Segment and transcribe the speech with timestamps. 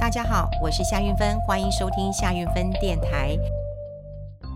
[0.00, 3.36] 大家好，我是夏运芬，欢迎收听夏运芬电台。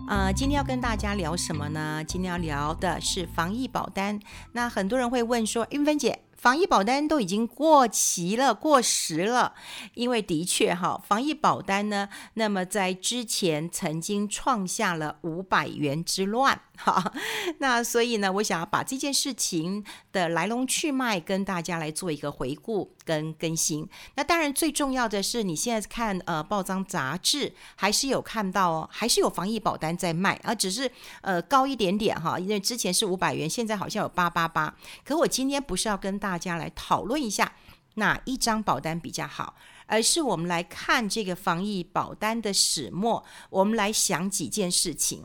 [0.08, 2.02] 呃，今天要跟大家聊什么呢？
[2.08, 4.18] 今天要聊的是防疫保单。
[4.52, 6.18] 那很多人会问说，运芬姐。
[6.44, 9.54] 防疫保单都已经过期了，过时了，
[9.94, 17.14] 因为的确哈，防疫保单呢，那么在之前曾经创下了五百元之乱 哈，
[17.60, 23.88] 那所以呢，我想要把这件事情的来龙去脉跟大家来做一个回顾跟更新。
[24.16, 30.90] 那当然最重要的是，你现在看呃报章杂志还是有看到哦，还是有防疫保单在卖，而只是
[31.22, 34.74] 呃高一点点哈，因为之前是五百元，现在好像有八八八。
[35.04, 37.52] 可我今天不是要跟大大家来讨论一下
[37.94, 39.54] 哪一张保单比较好，
[39.86, 45.24] 而是我们来看这个防疫保单的始末，我们来想几件事情。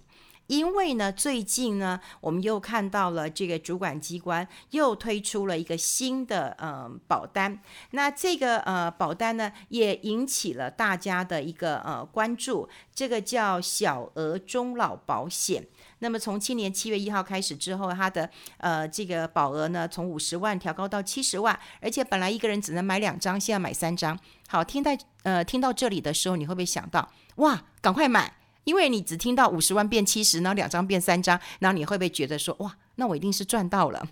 [0.49, 7.59] 因为呢，最近呢，我们又看到了这个主管机关又推出了一个新的呃保单，
[7.91, 12.67] 那这个呃保单呢，也引起了大家的一个呃关注。
[12.95, 15.65] 这个叫小额终老保险。
[15.99, 24.17] 那么从今年七月一号开始之后，它的呃这个保额呢，从五十万调高到七十万，而且本来一个人只能买两张，现在买三张。
[24.47, 28.38] 好，听到呃听到这里的时候，你会不会想到哇，赶快买？
[28.65, 34.07] 因为你只听到五十万变七十，然后两张变三张，然后你会不会觉得说哇，那我一定是赚到了？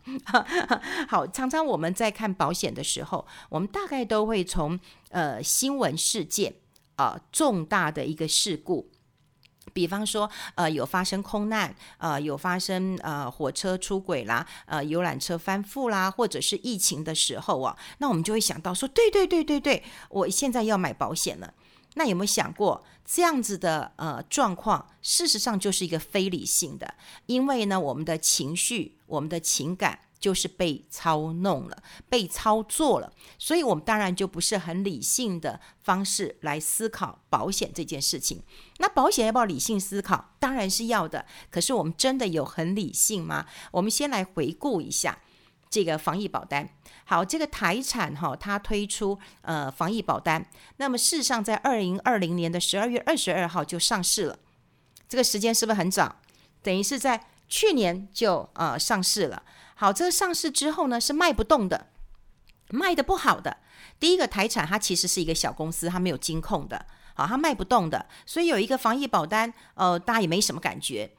[1.08, 6.56] 好，常常我们在看保险的时候，我们大概都会从呃新闻事件
[6.96, 8.90] 啊、呃、重大的一个事故，
[9.74, 21.54] 比方说呃有发生空难，呃有发生呃火车出轨啦，呃游览车翻覆啦，或者是疫情的时候啊，那我们就会想到说，对对对对对，我现在要买保险了。
[21.98, 26.94] 那有没有想过，这样子的呃状况，事实上就是一个非理性的，
[27.26, 38.44] 因为呢，我们的情绪、我们的情感就是被操弄了、被操作了，所以我们当然就不是很理性的方式来思考保险这件事情。
[38.78, 40.36] 那保险要不要理性思考？
[40.40, 41.26] 当然是要的。
[41.50, 43.48] 可是我们真的有很理性吗？
[43.72, 45.20] 我们先来回顾一下。
[45.70, 46.70] 这个防疫保单，
[47.06, 50.46] 好，这个台产哈，它推出呃防疫保单，
[50.78, 54.40] 那么事实上在二零二零年的十二月二十二号就上市了，
[55.10, 56.18] 这个时间是不是很早？
[56.64, 59.44] 等于是在去年就呃上市了。
[59.76, 61.88] 好，这个上市之后呢，是卖不动的，
[62.70, 63.58] 卖得不好的。
[64.00, 71.12] 第一个台产它其实是一个小公司，它没有金控的，好，它卖不动的，所以有一个防疫保单，呃，大家也没什么感觉。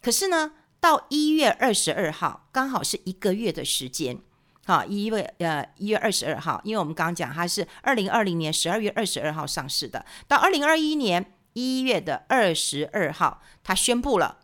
[0.00, 0.52] 可是呢，
[0.82, 4.18] 到一月二十二号，刚好是一个月的时间，
[4.66, 14.38] 好，一月呃一月二十二号，因为我们刚刚讲它是二零二零年十二月二十二号上市的，到二零二一年一月的二十二号，它宣布了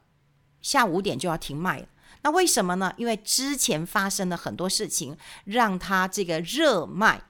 [0.63, 1.89] 下午五点就要停卖。
[2.23, 2.95] 那为什么呢？
[2.99, 7.23] 因为之前发生了很多事情，让它这个热卖。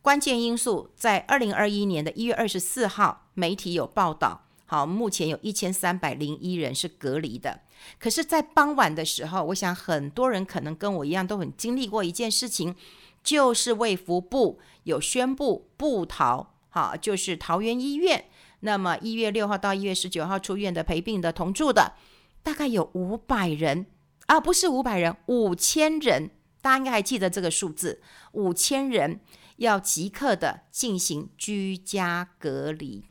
[0.00, 4.44] 关键因素在二零二一年的一月二十四号，媒体有报道。
[4.64, 7.62] 好，目前有一千三百零一人是隔离的。
[7.98, 12.74] 可是，在傍晚的时候，我想很多人可能跟我一样，都很经历过一件事情，
[13.22, 18.24] 就是卫福部有宣布不逃，好，就是桃园医院。
[18.60, 21.94] 那么一月六号到一月十九号出院的陪病的同住的，
[22.42, 23.86] 大概有五百人
[24.26, 26.30] 啊，不是五百人，五千人。
[26.60, 28.02] 大家应该还记得这个数字，
[28.32, 29.20] 五千人
[29.58, 33.04] 要即刻的进行居家隔离。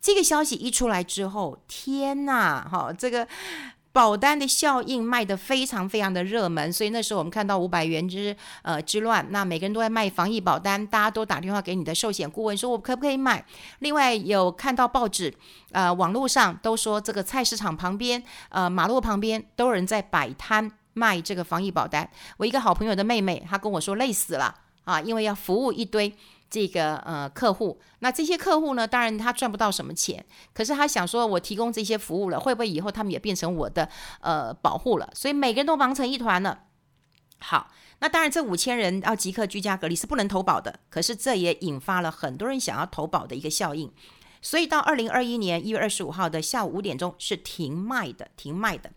[0.00, 3.26] 这个消息一出来之后，天呐，哈，这个
[3.98, 13.44] 保单的效应卖得非常非常的热门，所以那时候我们看到五百元之呃之乱，那每个人都在卖防疫保单，大家都打电话给你的寿险顾问说，我可不可以买？
[13.80, 15.34] 另外有看到报纸，
[15.72, 22.08] 呃，网络上都说这个菜市场旁边，呃，马路旁边都有人在摆摊卖这个防疫保单。
[22.36, 24.54] 我一个好朋友的妹妹，她跟我说累死了
[24.84, 26.14] 啊，因为要服务一堆。
[26.50, 33.88] 这个呃客户，那这些客户呢，当然他赚不到什么钱，可是他想说，我提供这些服务了，会不会以后他们也变成我的
[34.20, 35.10] 呃保护了？
[35.14, 36.60] 所以每个人都忙成一团了。
[37.40, 37.70] 好，
[38.00, 43.92] 那当然这五千人要即刻居家隔离是不能投保的，可是这也引发了很多人想要投保的一个效应，
[44.42, 48.90] 所以到二零二一年一月二十五号的下午五点钟是停卖的，停卖的。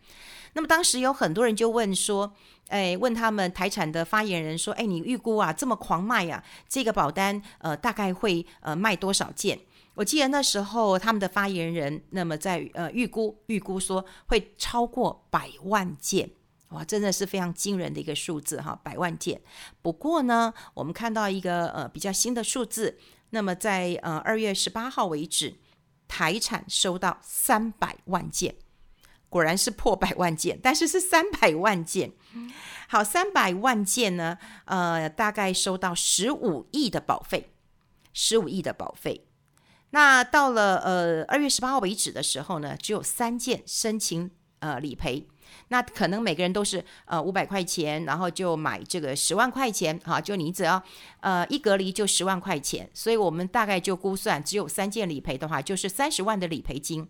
[0.53, 2.33] 那么当时有很多人就问说，
[2.67, 9.59] 哎，问他们台产的发言人说，哎，你预估啊这么狂卖啊，这个保单呃大概会呃卖多少件？
[9.93, 16.29] 我记得那时候他们的发言人那么在呃预估预估说会超过百万件，
[16.69, 19.41] 哇，真的是非常惊人的一个数字哈，百万件。
[19.81, 22.97] 不过呢，我们看到一个呃比较新的数字，
[23.31, 25.55] 那么在呃二月十八号为止，
[26.07, 28.55] 台产收到三百万件。
[29.31, 32.11] 果然是破百万件，但是是三百万件。
[32.89, 37.49] 好，三百万件呢，呃，大概收到十五亿的保费。
[38.13, 39.25] 十五亿的保费。
[39.91, 44.29] 那到了呃二月十八号为止的时候呢，只有三件申请
[44.59, 45.25] 呃理赔。
[45.69, 50.81] 那可能每个人都是呃五百块钱，然后就买这个十万块钱，哈，就你只要
[51.21, 57.07] 呃一隔离就十万块钱，所以我们大概就估算只有三件理赔的话，就是三十万的理赔金。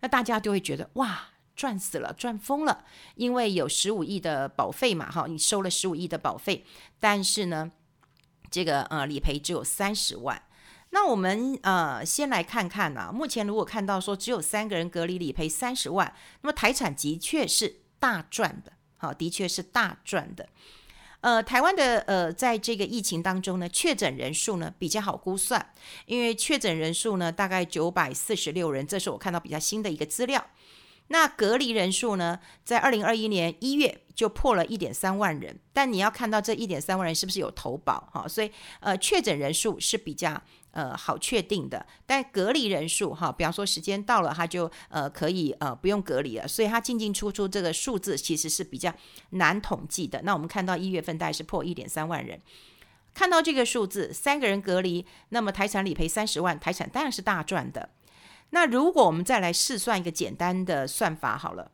[0.00, 6.64] 那大家就会觉得哇，赚死了，赚疯了，因为有十五亿的保费嘛，哈，你收了十五亿的保费，
[7.00, 7.72] 但是呢，
[8.50, 10.42] 这个呃理赔只有三十万。
[10.90, 20.48] 那我们呃先来看看呢、啊，目前如果看到说只有三个人隔离理赔三十万，那么台产的确是大赚的，好，的确是大赚的。
[21.22, 25.72] 呃，台湾的呃在这个疫情当中呢，确诊人数呢比较好估算，
[26.04, 30.46] 因为确诊人数呢大概九百四十六人，这是我看到比较新的一个资料。
[31.08, 38.26] 那隔离人数呢，在二零二一年一月就破了一点三万人，但你要看到这一点三万人是不是有投保哈？
[38.26, 38.50] 所以
[38.80, 40.42] 呃确诊人数是比较。
[40.72, 48.92] 呃，好确定的，但隔离人数哈，比方说时间到了，他就呃可以呃不用隔离了，所以他进进出出这个数字其实是比较
[49.30, 50.20] 难统计的。
[50.22, 52.38] 那我们看到一月份大概是破一点三万人，
[53.14, 57.88] 看到这个数字，三个人隔离，那么财产理赔三十万，财产当然是大赚的。
[58.50, 61.70] 那如果我们再来试算一个简单的算法好了，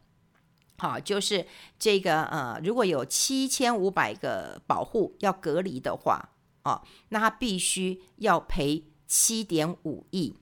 [0.78, 1.46] 好，就是
[1.78, 6.30] 这个呃，如果有七千五百个保户要隔离的话，
[6.64, 8.84] 哦，那他必须要赔。
[9.14, 10.34] 七点五亿，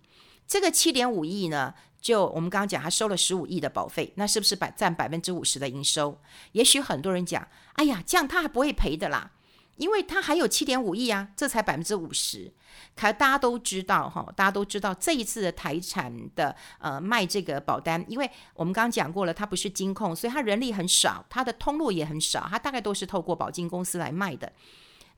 [0.46, 6.20] 这个七点五亿呢，就我们刚刚讲，他收了十五亿的保费，那是不是百占百分之五十的营收？
[6.52, 9.32] 也许很多人讲，哎呀，这样他还不会赔的啦，
[9.80, 12.52] 因为他还有七点五亿啊，这才百分之五十。
[12.94, 24.52] 可大家都知道哈，大家都知道这一次的台产的呃卖这个保单，因为我们刚刚讲过了，它不是金控，所以它人力很少，它的通路也很少，它大概都是透过保金公司来卖的。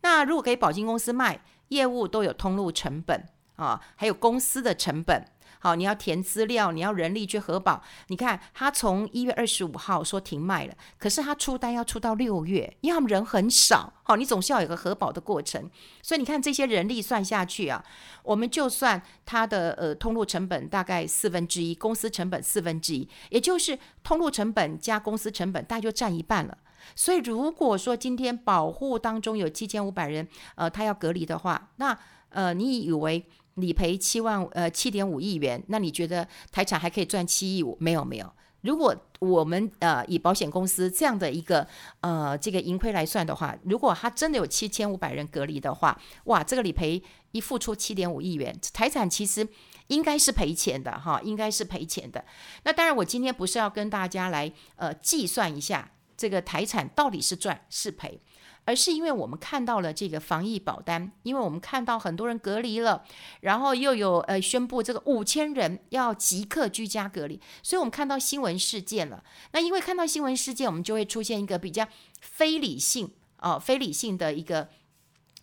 [0.02, 3.28] 那如果给保金公司卖，业务都有通路成本。
[3.56, 5.24] 啊，还有公司的成本，
[5.58, 7.82] 好，你要填资料，你要人力去核保。
[8.08, 15.70] 你看，他从一月二十五号说停卖了，可是他出单要出到六月，因为他们人很少，好，你总是要有个核保的过程。
[16.02, 17.84] 所以你看这些人力算下去啊，
[18.24, 26.58] 我们就算他的呃通路成本大概四分之一，公司成本四分之一，也就是通路成本加公司成本大概就占一半了。
[26.96, 30.26] 所以如果说今天保护当中有七千五百人，
[30.56, 31.96] 呃，他要隔离的话，那
[32.30, 33.24] 呃，你以为？
[33.54, 37.76] 理赔七万呃七点五亿元，那你觉得台产还可以赚七亿五？
[37.80, 38.32] 没有没有。
[38.62, 41.66] 如果我们呃以保险公司这样的一个
[42.00, 47.02] 呃这个盈亏来算的话，如果他真的有七千五百人隔离的话，哇，这个理赔
[47.32, 49.46] 一付出七点五亿元，财产其实
[49.88, 52.24] 应该是赔钱的哈，应该是赔钱的。
[52.62, 58.20] 那当然，我今天不是要跟大家来呃计算一下这个台产到底是赚是赔。
[58.64, 63.04] 而是因为我们看到了这个防疫保单，因为我们看到很多人隔离了，
[63.40, 69.22] 然后又有呃宣布这个五千人要即刻居家隔离，所以我们看到新闻事件了。
[69.52, 71.86] 那因为看到新闻事件，我们就会出现一个比较
[72.20, 74.68] 非理性哦，非理性的一个。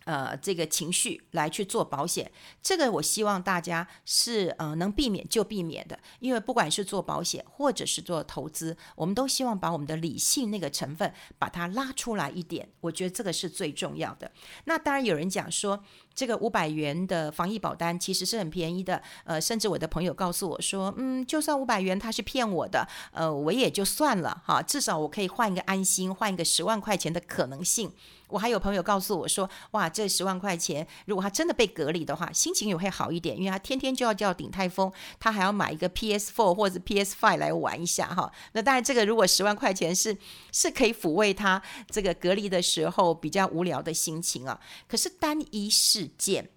[0.04, 2.30] 呃，这个情绪来去做保险，
[2.62, 14.30] 这个我希望大家是呃能避免就避免的，因为不管是做保险或者是做投资，我们都希望把我们的理性那个成分把它拉出来一点，我觉得这个是最重要的。
[14.64, 15.82] 那当然有人讲说，
[16.14, 27.92] 这个五百元的防疫保单其实是很便宜的，呃，甚至我的朋友告诉我说，嗯，就算五百元他是骗我的，呃，我也就算了哈，至少我可以换一个安心，换一个十万块钱的可能性。
[28.30, 38.32] 我还有朋友告诉我说：“哇，这十万块钱，如果他真的被隔离的话，心情也会好一点，因为他天天就要叫鼎泰丰，他还要买一个 PS4 或者 PS5 来玩一下哈。
[38.52, 40.16] 那当然，这个如果十万块钱是
[40.52, 44.60] 是可以抚慰他这个隔离的时候比较无聊的心情啊。
[44.88, 46.50] 可是单一事件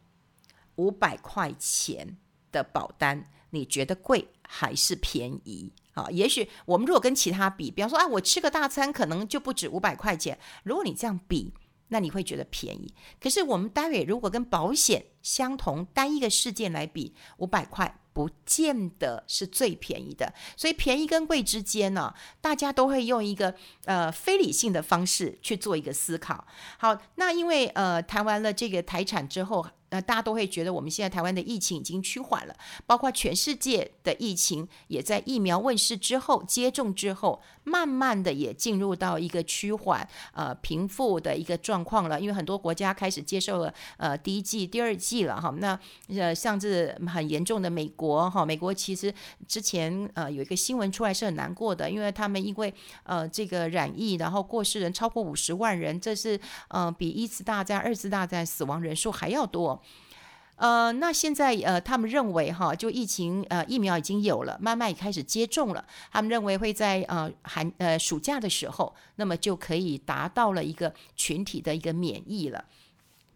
[0.75, 2.17] 五百块钱
[2.51, 10.35] 的保单，你觉得贵还是便宜？”啊，也许我们如果跟其他比，比方说，啊，我吃个大餐可能就不止五百块钱。
[10.63, 11.53] 如果你这样比，
[11.93, 12.91] 那你会觉得便宜。
[13.21, 20.33] 可是我们单位如果跟保险相同单一个事件来比，五百块不见得是最便宜的。
[20.57, 23.53] 所以便宜跟贵之间呢，大家都会用一个
[23.85, 26.47] 呃非理性的方式去做一个思考。
[26.79, 29.65] 好，那因为呃谈完了这个财产之后。
[29.93, 32.55] 那大家都会觉得我们现在台湾的疫情已经趋缓了，
[32.87, 42.19] 包括全世界的疫情也在疫苗问世之后、接种之后，慢慢的也进入到一个趋缓、呃平复的一个状况了。
[42.19, 45.53] 因为很多国家开始接受了呃第一季、第二季了哈。
[45.59, 49.13] 那呃像是很严重的美国哈，美国其实
[49.47, 52.73] 之前呃有一个新闻出来是很难过的，因为他们因为
[53.03, 59.79] 呃这个染疫，然后过世人超过五十万人，这是呃比一次大战、二次大战死亡人数还要多。
[60.55, 65.83] 呃，那现在呃，他们认为哈，就疫情呃，疫苗已经有了，慢慢也开始接种了。
[66.11, 72.65] 他们认为会在呃寒呃暑假的时候，那么就可以达到了一个群体的一个免疫了。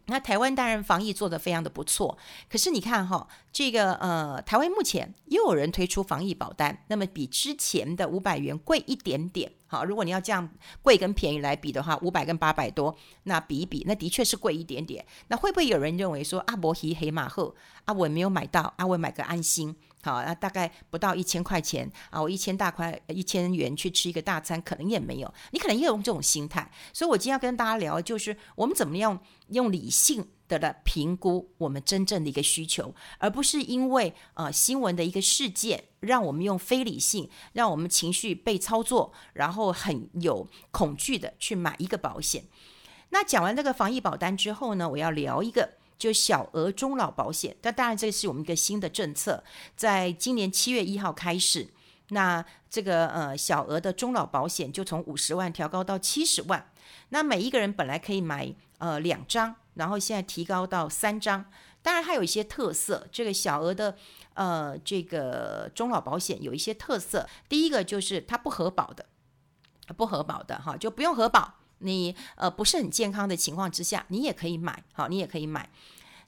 [0.06, 2.18] 那台湾当然防疫做得非常的不错，
[2.50, 9.52] 可是你看哈，这个呃，台湾目前又有人推出防疫保单，那么比之前的五百元贵一点点。
[9.68, 10.50] 好，如果你要这样
[10.82, 15.06] 贵跟便宜来比的话，五百跟八百多，那比一比，那的确是贵一点点。
[15.28, 17.56] 那会不会有人认为说，阿伯希黑马后
[17.86, 19.76] 啊，我没有买到，啊，我买个安心。
[20.04, 25.34] 好，那大概不到一千块钱啊，我一千大块一千元去吃一个大餐，可能也没有。
[25.52, 42.46] 你可能也有这种心态，所以我今天要跟大家聊，就是我们怎么样用理性的来评估我们真正的一个需求，而不是因为呃新闻的一个事件，让我们用非理性，让我们情绪被操作，然后很有恐惧的去买一个保险。
[43.10, 45.74] 那讲完这个防疫保单之后呢，我要聊一个。
[45.98, 49.44] 就小额中老保险，那当然这是我们一个新的政策，
[49.76, 51.68] 在今年七月一号开始，
[52.10, 56.70] 那这个呃小额的中老保险就从五十万调高到七十万，
[57.10, 61.46] 那每一个人本来可以买呃两张，然后现在提高到三张，
[61.82, 63.98] 当然它有一些特色，这个小额的
[64.36, 69.06] 呃这个中老保险有一些特色，第一个就是它不核保的，
[69.96, 71.56] 不核保的哈，就不用核保。
[71.80, 75.70] 你呃不是很健康的情况之下，你也可以买，好，你也可以买。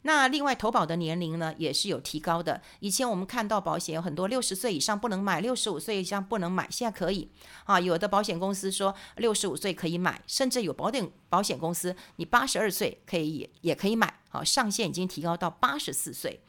[0.03, 2.61] 那另外投保的年龄呢，也是有提高的。
[2.79, 7.29] 以前我们看到保险有很多六十岁以上不能买，六十五岁以上不能买，现在可以
[7.65, 7.77] 啊。
[7.77, 16.39] 有的保险公司说六十五岁可以买，甚至有保险保险公司你八十二岁可以也可以买，好，上限已经提高到八十四岁。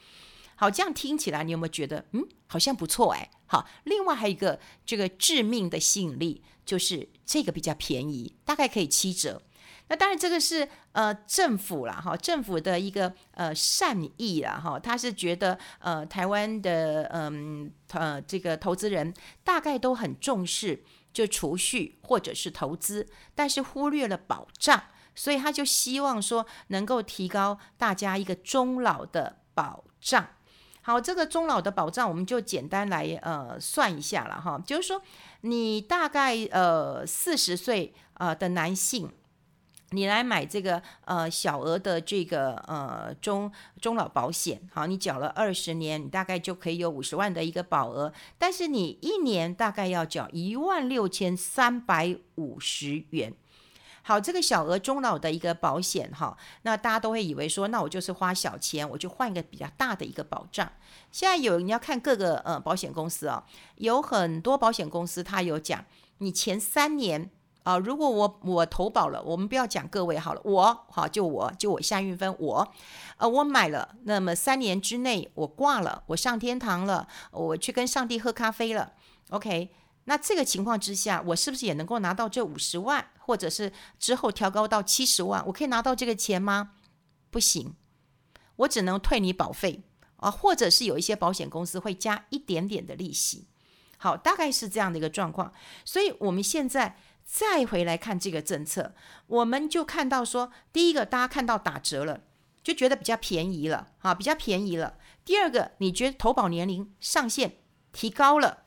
[0.54, 3.28] 好，这样听起来你有没有觉得嗯好像不错哎？
[3.47, 6.45] 好，另外还有一个这个致命的吸引力。
[6.70, 9.42] 就是这个比较便宜，大概可以七折。
[9.88, 19.12] 那当然这个是呃政府啦哈，政府的一个呃善意啦哈，他是觉得呃台湾的嗯呃，这个投资人
[19.42, 24.80] 大概都很重视就储蓄或者是投资，但是忽略了保障，
[25.16, 30.24] 所以他就希望说能够提高大家一个终老的保障。
[30.90, 35.00] 好，这个终老的保障，我们就简单来呃算一下了哈，就是说
[35.42, 39.09] 你大概呃四十岁呃的男性，
[39.90, 53.32] 你来买这个呃小额的这个呃中中老保险，好，你缴了二十年，你大概就可以有五十万的一个保额，但是你一年大概要缴一万六千三百五十元。
[54.11, 60.69] 好，这个小额中老的一个保险哈，那大家都会以为说，那我就是花小钱，我就换一个比较大的一个保障。
[61.12, 63.45] 现在有你要看各个呃保险公司、哦，
[63.76, 65.85] 有很多保险公司它有讲，
[66.19, 67.31] 你前三年
[67.62, 72.73] 啊、如果我我投保了，我们不要讲各位好了，我好就我就我夏运芬我，
[73.19, 78.95] 呃我买了，那么三年之内我挂了，我上天堂了，我去跟上帝喝咖啡了
[79.29, 79.71] ，OK。
[80.04, 86.73] 那这个情况之下，我是不是也能够拿到这五十万，或者是之后调高到七十万，我可以拿到这个钱吗？
[87.30, 87.75] 不行，
[88.57, 89.83] 我只能退你保费
[90.16, 93.47] 啊，或者是有一些保险公司会加一点点的利息。
[93.99, 95.52] 好，大概是这样的一个状况。
[95.85, 98.95] 所以我们现在再回来看这个政策，
[99.26, 102.23] 我们就看到说，第一个大家看到打折了，
[102.64, 104.97] 就觉得比较便宜了啊，比较便宜了。
[105.25, 107.59] 第二个，你觉得投保年龄上限
[107.92, 108.64] 提高了。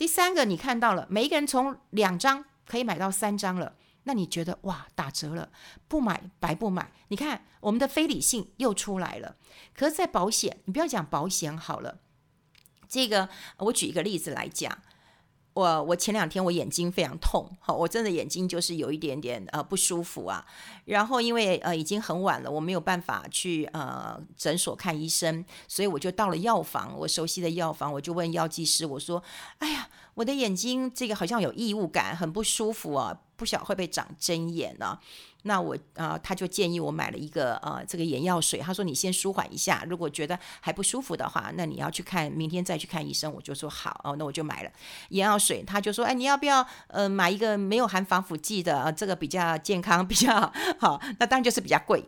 [0.00, 5.50] 第三个，你看到了，每一个人从两张可以买到三张了，那你觉得哇，打折了，
[5.88, 6.90] 不买白不买。
[7.08, 9.36] 你看我们的非理性又出来了。
[9.74, 11.98] 可是，在保险，你不要讲保险好了，
[12.88, 13.28] 这个
[13.58, 14.78] 我举一个例子来讲。
[15.52, 20.44] 我我前两天我眼睛非常痛，好，我真的眼睛就是有一点点呃不舒服啊。
[20.84, 29.22] 然后因为呃已经很晚了，我没有办法去呃诊所看医生，所以我就到了药房，我熟悉的药房，我就问药剂师，我说
[29.58, 34.98] ：“哎呀，我的眼睛这个好像有异物感，很不舒服啊，不晓得会不会长针眼呢？”
[35.44, 38.60] 那我啊、他就建议我买了一个呃这个眼药水。
[38.60, 43.32] 他说，你先舒缓一下，如果觉得还不舒服的话，那你要去看，明天再去看医生。
[43.32, 44.70] 我就说好哦，那我就买了
[45.08, 45.62] 眼药水。
[45.62, 51.00] 他就说，哎，你要不要呃买一个没有含防腐剂的，呃，这个比较健康，比较好。
[51.18, 52.04] 那当然就是比较贵。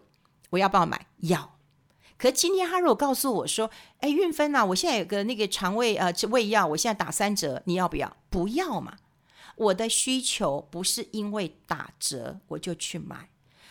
[0.50, 1.06] 我要不要买？
[1.20, 1.54] 要。
[2.18, 3.70] 可今天他如果告诉我说，
[4.00, 8.14] 哎，韵芬呐，我现在有个那个肠胃呃胃药，我现在打三折，你要不要？
[8.28, 8.94] 不要嘛。
[9.62, 13.30] 我的需求不是因为打折我就去买，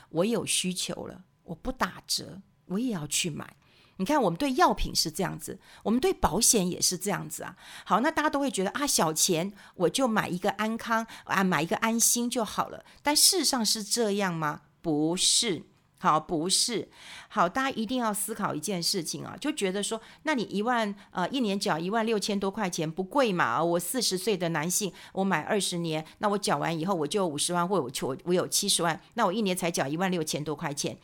[0.10, 3.55] 我有需求了，我不打折我也要去买。
[3.98, 7.55] 你看，我们对药品是这样子，我们对保险也是这样子啊。
[7.86, 12.83] 好，那大家都会觉得啊，小钱我就买一个安康啊，买一个安心就好了。
[13.03, 14.62] 但事实上是这样吗？
[14.81, 15.70] 不是。
[16.01, 16.89] 好，不是。
[17.29, 23.63] 好，大家一定要思考一件事情啊，就觉得说，那你一万呃一年缴一万六千多块钱不贵嘛？
[23.63, 30.98] 我四十岁的男性，我买二十年，那我缴完以后我就五十万，或我我我有七十万，那我一年才缴一万六千多块钱。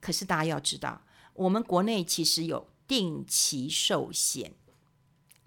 [0.00, 1.02] 可是大家要知道，
[1.34, 4.54] 我们国内其实有定期寿险。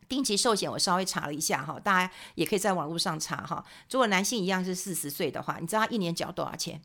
[0.08, 3.66] 定期寿险我稍微查了一下哈，大家也可以在网络上查哈。
[3.90, 6.82] 如果男性一样是四十岁的话，你知道他一年缴多少钱？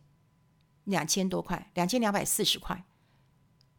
[0.86, 2.84] 两千多块，两千两百四十块，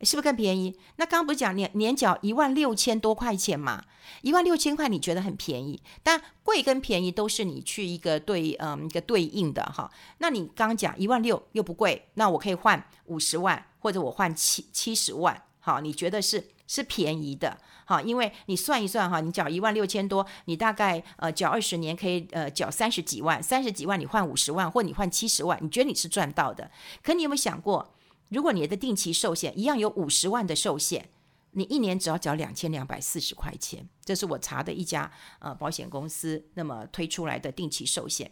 [0.02, 0.80] 是不是更便宜？
[0.96, 3.84] 那刚刚不是讲年年缴一万六千多块钱嘛？
[4.22, 5.82] 一万六千块你觉得很便宜？
[6.04, 9.92] 但贵跟便宜都是你去一个对嗯一个对应的哈。
[10.20, 16.50] 那你刚刚讲一万六又不贵，那我可以换五十万，或者我换七七十万，好，你觉得是？
[16.68, 26.70] 是便宜的，哈，因为你算一算哈，你缴一万六千多，你大概呃缴二十年可以呃缴三十几万，三十几万你换五十万，或你换七十万，你觉得你是赚到的。
[27.02, 27.96] 可你有没有想过，
[28.30, 31.10] 如果你的定期寿险一样有五十万的寿险，
[31.52, 35.10] 你一年只要缴两千两百四十块钱，这是我查的一家
[35.40, 38.30] 呃保险公司那么推出来的定期寿险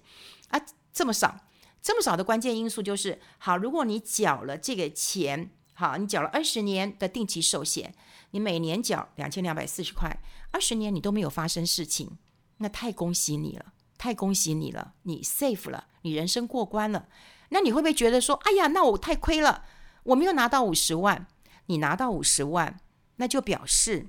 [0.49, 0.59] 啊，
[0.91, 1.39] 这么少，
[1.81, 7.95] 这么少的关键因素就是，好，如果你缴了这个钱，好，你缴了二十年的定期寿险。
[8.35, 12.17] 你每年缴两千两百四十块，二十年你都没有发生事情，
[12.57, 17.07] 那太恭喜你了，太恭喜你了，你 safe 了，你人生过关了。
[17.47, 19.63] 那你会不会觉得说，哎呀，那我太亏了，
[20.03, 21.27] 我没有拿到五十万，
[21.67, 22.77] 你拿到五十万，
[23.15, 24.07] 那就表示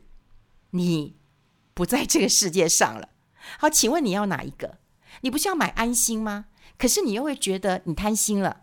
[0.70, 1.14] 你
[1.72, 3.10] 不在这个世界上了。
[3.60, 4.78] 好，请问你要哪一个？
[5.20, 6.46] 你不是要买安心吗？
[6.76, 8.62] 可是你又会觉得你贪心了，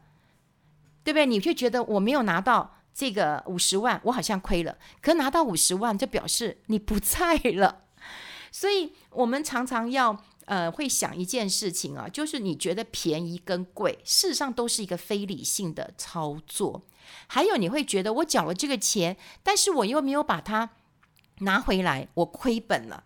[1.06, 1.26] 对不对？
[1.26, 2.80] 你就觉得我没有拿到。
[2.94, 4.78] 这个五十万，我好像亏了。
[5.02, 7.86] 可拿到五十万，就表示你不在了。
[8.52, 16.84] 所以，我们常常要呃，会想一件事情啊，就是你觉得便宜跟贵，事实上都是一个非理性的操作。
[17.28, 20.70] 还有，你会觉得我缴了这个钱，但是我又没有把它
[21.40, 23.06] 拿回来，我亏本了。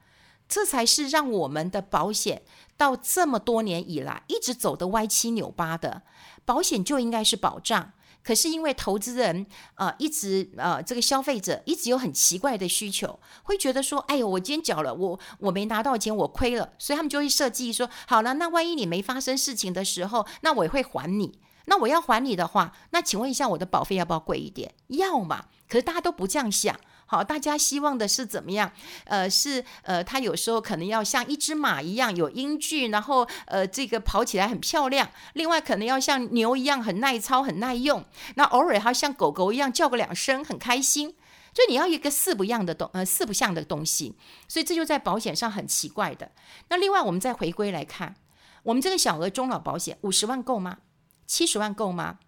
[0.49, 2.43] 这才是让我们的保险
[2.77, 6.03] 到这么多年以来一直走的歪七扭八的。
[6.45, 7.93] 保险就应该是保障。
[8.27, 21.39] 可是因为投资人，啊，一直啊，这个消费者一直有很奇怪的需求，会觉得说，哎呦，我今天缴了，我我没拿到钱，我亏了，所以他们就会设计说，好了，那万一你没发生事情的时候，那我也会还你。
[21.67, 24.73] 那我要还你的话，那请问一下，我的保费要不要贵一点？
[24.87, 25.45] 要嘛。
[25.69, 26.77] 可是大家都不这样想。
[27.07, 28.71] 好，大家希望的是怎么样？
[29.05, 35.09] 呃，是呃，它有时候可能要像一只马一样有英俊，然后呃，这个跑起来很漂亮。
[35.33, 38.05] 另外，可能要像牛一样很耐操、很耐用。
[38.35, 41.15] 那偶尔还要像狗狗一样叫个两声，很开心。
[41.53, 44.15] 就你要一个四不一样的东呃四不像的东西，
[44.47, 46.31] 所以这就在保险上很奇怪的。
[46.67, 48.15] 那另外，我们再回归来看，
[48.61, 50.77] 我们这个小额中老保险五十万够吗？
[51.25, 52.19] 七十万够吗？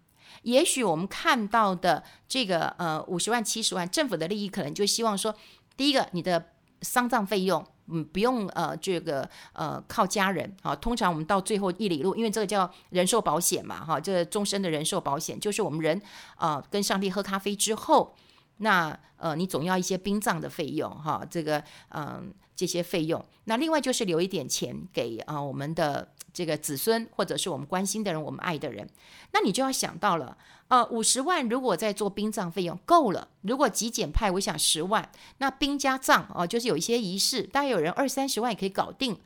[0.42, 5.34] 也许我们看到的这个呃五十万七十万，政府的利益可能就希望说，
[5.76, 16.00] 第一个你的丧葬费用，嗯，不用呃这个呃靠家人啊，通常我们到最后一里路，因为这个叫人寿保险嘛哈，这终身的人寿保险，就是我们人
[16.36, 18.14] 啊、跟上帝喝咖啡之后，
[18.58, 26.12] 那呃你总要一些殡葬的费用哈，这个嗯、这些费用，那另外就是留一点钱给啊、我们的。
[26.32, 28.88] 这个子孙或者是我们关心的人，我们爱的人，
[29.32, 30.36] 那你就要想到了，
[30.68, 39.20] 呃，五十万如果在做殡葬费用够了，如果极简派，我想十万，那殡加葬哦，就是有一些仪式，大概有人二三十万也可以搞定，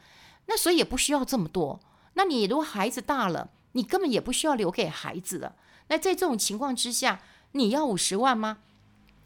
[0.47, 1.81] 那所以也不需要这么多。
[2.15, 5.57] 那你如果孩子大了，你根本也不需要留给孩子了。
[5.89, 7.21] 那在这种情况之下，
[7.53, 8.59] 你要五十万吗？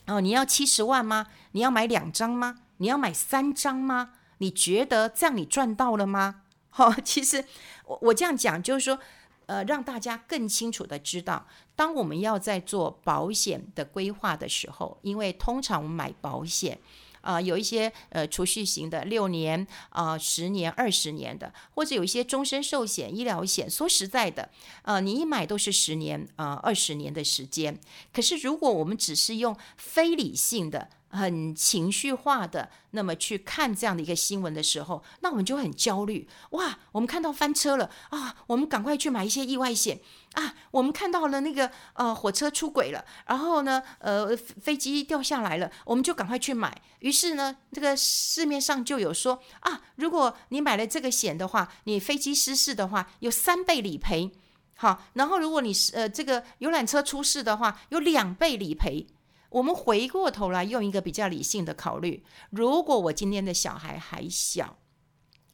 [0.06, 1.26] 哦，你要七十万吗？
[1.52, 2.60] 你要买两张吗？
[2.78, 4.12] 你要买三张吗？
[4.38, 6.42] 你觉得这样你赚到了吗？
[6.70, 7.44] 好， 其实
[7.86, 8.98] 我我这样讲就是说，
[9.46, 16.78] 呃，让大家更清楚的知道，当我们要在做保险的规划的时候，因为通常我们买保险，
[17.20, 23.68] 啊、有一些呃储蓄型的六年啊、十年、二十年的，或者有一些终身寿险、医疗险。
[23.68, 24.50] 说实在的，
[24.82, 27.78] 呃，你一买都是十年啊、二十年的时间。
[28.12, 36.28] 可是如果我们只是用非理性的，很情绪化的，那么去看这样的一个新闻的时候，那我们就很焦虑。
[36.50, 40.00] 哇，我们看到翻车了啊，我们赶快去买一些意外险
[40.34, 40.54] 啊。
[40.70, 46.80] 我们看到了那个呃火车出轨了，然后呢呃飞机掉下来了，我们就赶快去买。
[47.00, 54.30] 于是呢，这个市面上就有说啊，如果你买了这个险的话，你飞机失事的话有三倍理赔。
[54.76, 59.06] 好，然后如果你是呃这个游览车出事的话，有两倍理赔。
[59.50, 64.76] 我们回过头来用一个比较理性的考虑：如果我今天的小孩还小，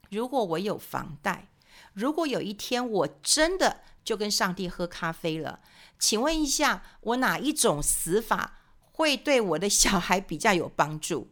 [0.09, 1.49] 如果我有房贷，
[1.93, 5.61] 如果有一天我真的就跟上帝喝咖啡了，
[5.97, 8.59] 请问一下，我哪一种死法
[8.91, 11.29] 会对我的小孩比较有帮助？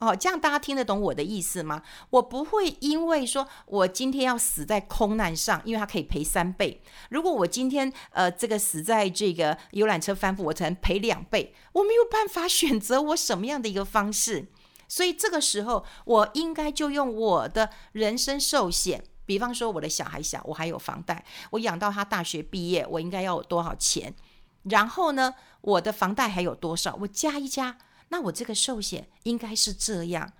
[0.00, 1.82] 哦，这样大家听得懂我的意思吗？
[2.08, 6.82] 我不会因为说我今天要死在空难上，因为他可以赔三倍。
[7.10, 11.54] 如果我今天呃这个死在这个游览车翻覆，我才能赔两倍。
[11.72, 14.46] 我没有办法 选择我什么样的一个方式，
[14.88, 19.04] 所以这个时候我应该就用我的人身寿险。
[19.26, 24.14] 比方说我的小孩小，我还有房贷，我养到他大学毕业，我应该要有多少钱？
[24.62, 26.96] 然后呢，我的房贷还有多少？
[27.02, 27.76] 我加一加。
[28.10, 30.30] 那我这个寿险应该是这样，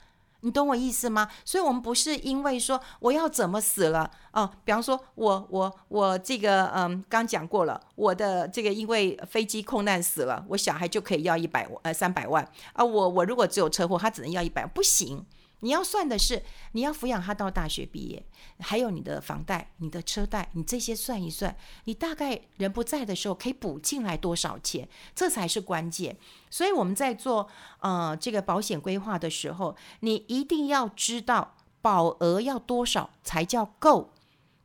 [0.41, 1.29] 你懂我意思吗？
[1.45, 15.25] 所以，我们不是因为说我要怎么死了哦，比方说我我我这个嗯，刚讲过了，我的这个因为飞机空难死了，我小孩就可以要一百呃三百万啊，我我如果只有车祸，他只能要一百，不行。
[15.61, 16.43] 你要算的是，
[16.73, 18.23] 你要抚养他到大学毕业，
[18.59, 26.17] 还有你的房贷、你的车贷，你这些算一算，你大概人不在的时候可以补进来多少钱，这才是关键。
[26.51, 27.49] 所以我们在做
[27.81, 34.13] 呃这个保险规划的时候，你一定要知道保额要多少才叫够，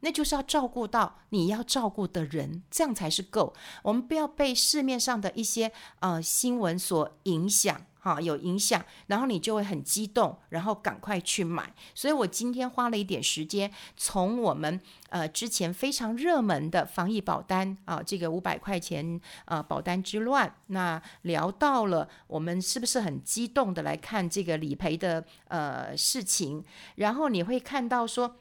[0.06, 3.56] 那就是要照顾到你要照顾的人，这样才是够。
[3.82, 7.82] 我们不要被市面上的一些呃新闻所影响。
[7.98, 11.74] 好，有影响，然后你就会很激动，然后赶快去买。
[11.96, 26.64] 所以我今天花了一点时间，从我们呃之前非常热门的防疫保单啊，这个五百块钱呃保单之乱，那聊到了我们是不是很激动的来看这个理赔的呃事情，
[26.98, 28.36] 然后你会看到说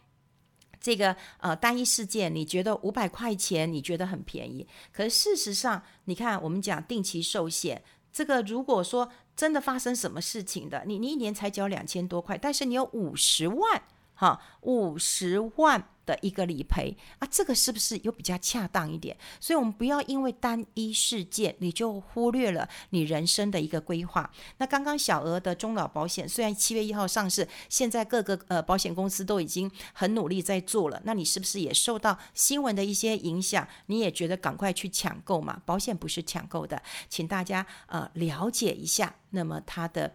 [0.84, 7.82] 这个呃单一事件，你觉得五百块钱你觉得很便宜，可是事实上你看我们讲定期寿险。
[8.12, 13.82] 这个如果说真的发生什么事情的，你你一年才交两千多块，但是你有五十万，
[14.24, 15.88] 哈，五十万。
[16.06, 19.16] 的一个理赔啊，这个是不是又比较恰当一点？
[19.40, 24.30] 所以，我们不要因为单一事件，你就忽略了你人生的一个规划。
[24.58, 33.66] 那刚刚小额的中老保险，虽然七月一号上市，现在各个呃保险公司都已经很努力在做了，那你是不是也受到新闻的一些影响？
[33.86, 35.62] 你也觉得赶快去抢购嘛？
[35.64, 39.14] 保险不是抢购的，请大家呃了解一下。
[39.30, 40.12] 那么它的。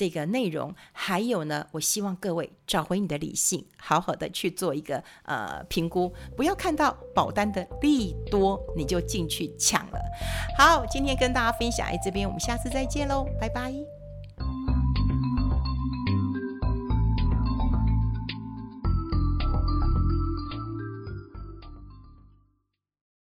[0.00, 10.00] 这个内容，还有呢，我希望各位找回你的理性，好好的去做一个呃评估，不要看到保单的利多你就进去抢了。
[10.56, 13.99] 好，今天跟大家分享，在，这边我们下次再见喽，拜拜。